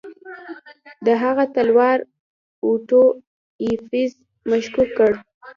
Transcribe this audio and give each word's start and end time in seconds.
د 1.05 1.07
هغه 1.23 1.43
تلوار 1.55 1.99
اوټو 2.67 3.03
ایفز 3.63 4.11
مشکوک 4.49 4.89
کړ. 4.97 5.11